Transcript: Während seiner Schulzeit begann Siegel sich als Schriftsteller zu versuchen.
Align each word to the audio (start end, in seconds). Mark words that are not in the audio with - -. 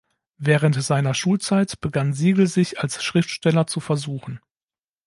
Während 0.39 0.81
seiner 0.83 1.13
Schulzeit 1.13 1.79
begann 1.79 2.13
Siegel 2.13 2.47
sich 2.47 2.79
als 2.79 3.03
Schriftsteller 3.03 3.67
zu 3.67 3.79
versuchen. 3.79 4.39